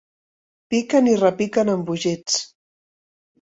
Piquen 0.73 1.09
i 1.11 1.13
repiquen, 1.19 1.69
embogits. 1.75 2.41